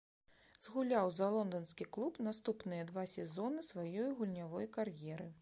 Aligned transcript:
Згуляў 0.67 1.09
за 1.17 1.27
лонданскі 1.35 1.87
клуб 1.97 2.17
наступныя 2.29 2.89
два 2.91 3.05
сезоны 3.15 3.67
сваёй 3.71 4.09
гульнявой 4.17 4.67
кар'еры. 4.81 5.33